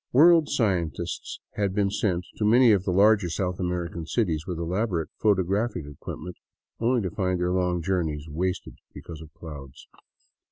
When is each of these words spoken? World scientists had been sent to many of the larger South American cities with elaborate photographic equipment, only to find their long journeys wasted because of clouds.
World 0.13 0.49
scientists 0.49 1.39
had 1.57 1.75
been 1.75 1.91
sent 1.91 2.23
to 2.37 2.43
many 2.43 2.71
of 2.71 2.85
the 2.85 2.91
larger 2.91 3.29
South 3.29 3.59
American 3.59 4.07
cities 4.07 4.47
with 4.47 4.57
elaborate 4.57 5.09
photographic 5.19 5.85
equipment, 5.85 6.37
only 6.79 7.01
to 7.03 7.11
find 7.11 7.39
their 7.39 7.51
long 7.51 7.83
journeys 7.83 8.25
wasted 8.27 8.77
because 8.95 9.21
of 9.21 9.31
clouds. 9.35 9.85